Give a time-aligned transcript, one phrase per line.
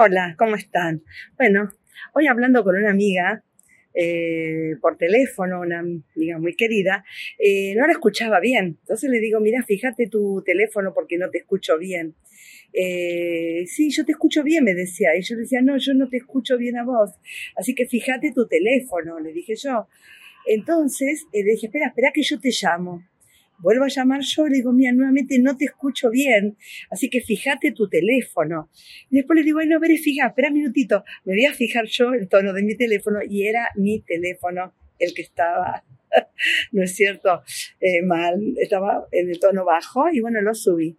[0.00, 1.02] Hola, ¿cómo están?
[1.36, 1.72] Bueno,
[2.14, 3.42] hoy hablando con una amiga
[3.92, 7.04] eh, por teléfono, una amiga muy querida,
[7.36, 8.78] eh, no la escuchaba bien.
[8.82, 12.14] Entonces le digo, mira, fíjate tu teléfono porque no te escucho bien.
[12.72, 15.16] Eh, sí, yo te escucho bien, me decía.
[15.16, 17.10] Y yo le decía, no, yo no te escucho bien a vos.
[17.56, 19.88] Así que fíjate tu teléfono, le dije yo.
[20.46, 23.02] Entonces le dije, espera, espera que yo te llamo.
[23.60, 26.56] Vuelvo a llamar yo, le digo, mira, nuevamente no te escucho bien,
[26.90, 28.70] así que fíjate tu teléfono.
[29.10, 31.86] Y después le digo, bueno, a ver, fija, espera un minutito, me voy a fijar
[31.86, 35.84] yo el tono de mi teléfono y era mi teléfono el que estaba,
[36.72, 37.42] ¿no es cierto?,
[37.80, 40.96] eh, mal, estaba en el tono bajo y bueno, lo subí.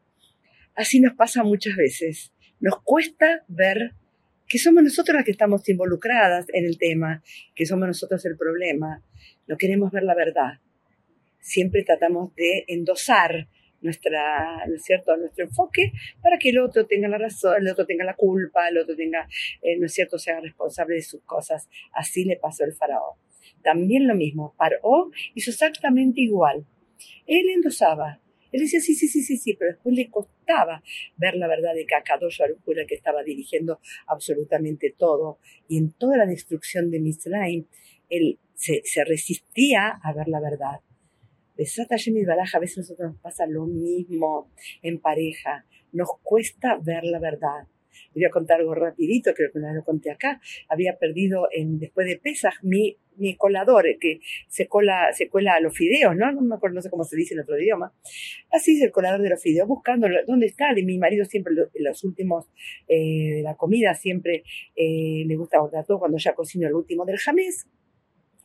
[0.75, 2.33] Así nos pasa muchas veces.
[2.59, 3.93] Nos cuesta ver
[4.47, 7.23] que somos nosotros las que estamos involucradas en el tema,
[7.55, 9.03] que somos nosotros el problema.
[9.47, 10.59] No queremos ver la verdad
[11.39, 13.47] siempre tratamos de endosar
[13.81, 17.85] nuestra, ¿no es cierto?, nuestro enfoque para que el otro tenga la razón, el otro
[17.85, 19.27] tenga la culpa, el otro tenga,
[19.61, 21.69] eh, ¿no es cierto?, sea responsable de sus cosas.
[21.93, 23.17] Así le pasó al faraón.
[23.63, 26.65] También lo mismo, Paró hizo exactamente igual.
[27.25, 28.19] Él endosaba,
[28.51, 30.81] él decía sí, sí, sí, sí, sí, pero después le costaba
[31.17, 35.39] ver la verdad de que Akadosh el que estaba dirigiendo absolutamente todo.
[35.67, 37.65] Y en toda la destrucción de Misraim,
[38.09, 40.79] él se, se resistía a ver la verdad.
[41.59, 44.49] Besat y Baraja, a veces nosotros nos pasa lo mismo
[44.81, 45.65] en pareja.
[45.91, 47.67] Nos cuesta ver la verdad.
[48.15, 50.39] voy a contar algo rapidito, creo que no lo conté acá.
[50.69, 55.59] Había perdido en, después de Pesaj mi, mi colador, que se cola, se cuela a
[55.59, 56.31] los fideos, ¿no?
[56.31, 57.93] No me acuerdo, no sé cómo se dice en otro idioma.
[58.53, 60.73] Así es el colador de los fideos, buscando dónde está.
[60.73, 62.45] De mi marido siempre, en los últimos
[62.87, 64.43] eh, de la comida, siempre
[64.77, 67.67] eh, le gusta guardar todo cuando ya cocino el último del jamés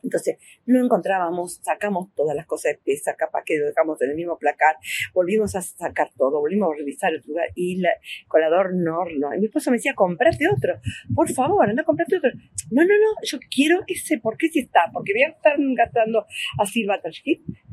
[0.03, 4.15] entonces, no encontrábamos, sacamos todas las cosas de pesa, capaz que lo dejamos en el
[4.15, 4.75] mismo placar,
[5.13, 7.87] volvimos a sacar todo, volvimos a revisar el lugar y el
[8.27, 9.33] colador no, no.
[9.33, 10.79] Y mi esposo me decía, comprate otro,
[11.13, 12.31] por favor, anda, comprate otro.
[12.71, 14.81] No, no, no, yo quiero ese, ¿por qué si está?
[14.93, 16.25] Porque voy a estar gastando
[16.59, 16.89] así el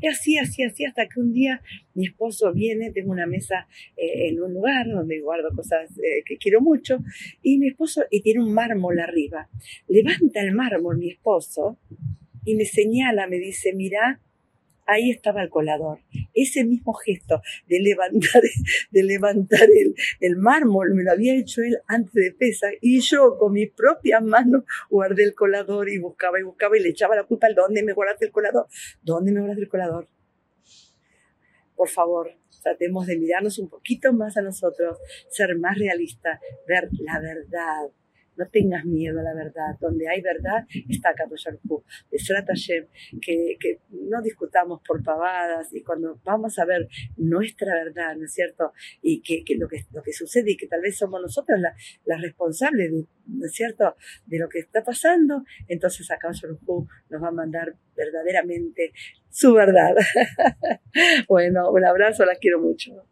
[0.01, 1.61] Y así, así, así, hasta que un día
[1.93, 6.37] mi esposo viene, tengo una mesa eh, en un lugar donde guardo cosas eh, que
[6.37, 6.99] quiero mucho,
[7.41, 9.49] y mi esposo, y tiene un mármol arriba.
[9.87, 11.77] Levanta el mármol mi esposo,
[12.45, 14.21] y me señala, me dice, mira,
[14.85, 15.99] ahí estaba el colador.
[16.33, 18.41] Ese mismo gesto de levantar,
[18.91, 19.67] de levantar
[20.19, 24.23] el, mármol me lo había hecho él antes de pesa y yo con mis propias
[24.23, 27.83] manos guardé el colador y buscaba y buscaba y le echaba la culpa al dónde
[27.83, 28.67] me guardaste el colador,
[29.01, 30.07] dónde me guardaste el colador.
[31.75, 32.31] Por favor,
[32.61, 34.97] tratemos de mirarnos un poquito más a nosotros,
[35.29, 37.91] ser más realistas, ver la verdad
[38.35, 39.77] no tengas miedo a la verdad.
[39.79, 41.45] Donde hay verdad está Kadosh
[42.11, 42.87] de
[43.21, 48.33] que, que no discutamos por pavadas y cuando vamos a ver nuestra verdad, ¿no es
[48.33, 48.73] cierto?
[49.01, 51.59] Y que, lo, que lo que sucede y que tal vez somos nosotros
[52.05, 52.91] las responsables,
[53.27, 53.95] ¿no es cierto?,
[54.25, 56.43] de lo que está pasando, entonces Kadosh
[57.09, 58.93] nos va a mandar verdaderamente
[59.29, 59.95] su verdad.
[61.27, 63.07] bueno, un abrazo, las quiero mucho.